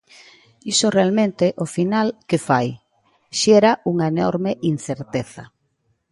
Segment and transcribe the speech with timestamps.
[0.73, 2.67] Iso realmente, ao final, ¿que fai?:
[3.39, 5.43] xera unha enorme incerteza.